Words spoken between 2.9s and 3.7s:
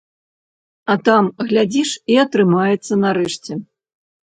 нарэшце.